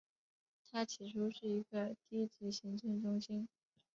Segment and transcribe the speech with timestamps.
[0.67, 3.47] 它起初是一个低级行政中心。